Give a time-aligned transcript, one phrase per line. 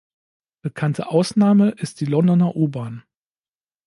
[0.63, 3.03] Bekannte Ausnahme ist die Londoner U-Bahn.